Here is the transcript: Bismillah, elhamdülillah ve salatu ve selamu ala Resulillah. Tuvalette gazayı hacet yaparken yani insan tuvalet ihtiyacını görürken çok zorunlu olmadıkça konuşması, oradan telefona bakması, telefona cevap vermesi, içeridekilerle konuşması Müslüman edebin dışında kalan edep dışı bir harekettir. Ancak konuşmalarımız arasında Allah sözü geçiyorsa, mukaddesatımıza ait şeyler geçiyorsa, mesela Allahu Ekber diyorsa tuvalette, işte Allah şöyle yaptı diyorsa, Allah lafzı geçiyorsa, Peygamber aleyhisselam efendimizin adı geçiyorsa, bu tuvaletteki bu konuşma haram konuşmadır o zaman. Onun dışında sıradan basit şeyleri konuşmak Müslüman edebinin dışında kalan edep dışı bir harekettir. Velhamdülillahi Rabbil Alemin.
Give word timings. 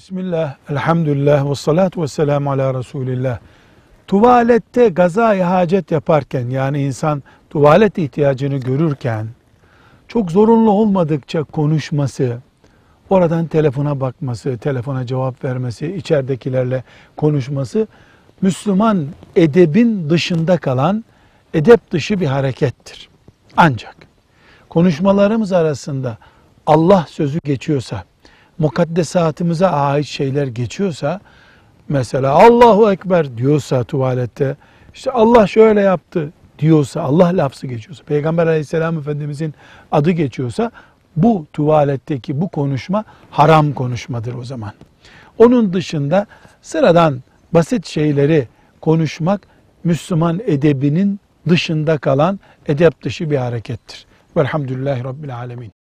Bismillah, 0.00 0.54
elhamdülillah 0.70 1.50
ve 1.50 1.54
salatu 1.54 2.02
ve 2.02 2.08
selamu 2.08 2.50
ala 2.50 2.74
Resulillah. 2.74 3.38
Tuvalette 4.06 4.88
gazayı 4.88 5.42
hacet 5.42 5.90
yaparken 5.90 6.50
yani 6.50 6.82
insan 6.82 7.22
tuvalet 7.50 7.98
ihtiyacını 7.98 8.56
görürken 8.56 9.26
çok 10.08 10.30
zorunlu 10.30 10.70
olmadıkça 10.70 11.42
konuşması, 11.44 12.38
oradan 13.10 13.46
telefona 13.46 14.00
bakması, 14.00 14.58
telefona 14.58 15.06
cevap 15.06 15.44
vermesi, 15.44 15.94
içeridekilerle 15.94 16.84
konuşması 17.16 17.86
Müslüman 18.42 19.06
edebin 19.36 20.10
dışında 20.10 20.58
kalan 20.58 21.04
edep 21.54 21.90
dışı 21.90 22.20
bir 22.20 22.26
harekettir. 22.26 23.08
Ancak 23.56 23.96
konuşmalarımız 24.68 25.52
arasında 25.52 26.18
Allah 26.66 27.06
sözü 27.08 27.38
geçiyorsa, 27.44 28.04
mukaddesatımıza 28.60 29.68
ait 29.68 30.06
şeyler 30.06 30.46
geçiyorsa, 30.46 31.20
mesela 31.88 32.32
Allahu 32.32 32.92
Ekber 32.92 33.36
diyorsa 33.36 33.84
tuvalette, 33.84 34.56
işte 34.94 35.10
Allah 35.10 35.46
şöyle 35.46 35.80
yaptı 35.80 36.32
diyorsa, 36.58 37.02
Allah 37.02 37.26
lafzı 37.36 37.66
geçiyorsa, 37.66 38.04
Peygamber 38.04 38.46
aleyhisselam 38.46 38.98
efendimizin 38.98 39.54
adı 39.92 40.10
geçiyorsa, 40.10 40.70
bu 41.16 41.46
tuvaletteki 41.52 42.40
bu 42.40 42.48
konuşma 42.48 43.04
haram 43.30 43.72
konuşmadır 43.72 44.34
o 44.34 44.44
zaman. 44.44 44.72
Onun 45.38 45.72
dışında 45.72 46.26
sıradan 46.62 47.22
basit 47.52 47.86
şeyleri 47.86 48.48
konuşmak 48.80 49.40
Müslüman 49.84 50.40
edebinin 50.46 51.20
dışında 51.48 51.98
kalan 51.98 52.40
edep 52.66 53.02
dışı 53.02 53.30
bir 53.30 53.36
harekettir. 53.36 54.06
Velhamdülillahi 54.36 55.04
Rabbil 55.04 55.36
Alemin. 55.36 55.79